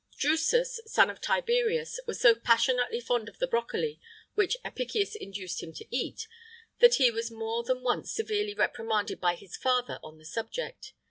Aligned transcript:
Drusus, 0.17 0.79
son 0.87 1.11
of 1.11 1.21
Tiberius, 1.21 1.99
was 2.07 2.19
so 2.19 2.33
passionately 2.33 2.99
fond 2.99 3.29
of 3.29 3.37
the 3.37 3.45
brocoli, 3.47 3.99
which 4.33 4.57
Apicius 4.65 5.13
induced 5.13 5.61
him 5.61 5.71
to 5.73 5.85
eat, 5.95 6.27
that 6.79 6.95
he 6.95 7.11
was 7.11 7.29
more 7.29 7.61
than 7.61 7.83
once 7.83 8.11
severely 8.11 8.55
reprimanded 8.55 9.21
by 9.21 9.35
his 9.35 9.55
father 9.55 9.99
on 10.03 10.17
the 10.17 10.25
subject. 10.25 10.93